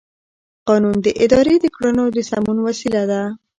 [0.67, 3.21] قانون د ادارې د کړنو د سمون وسیله ده.